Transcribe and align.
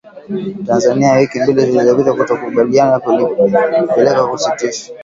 Tanzania 0.67 1.13
wiki 1.17 1.39
mbili 1.39 1.61
zilizopita 1.65 2.13
kutokukubaliana 2.13 2.99
kulipelekea 2.99 4.27
kusitishwa 4.27 4.89
kwa 4.89 4.99